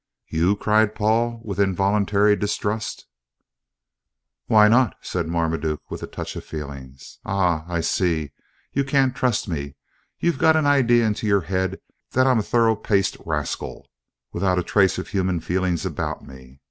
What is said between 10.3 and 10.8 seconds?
got an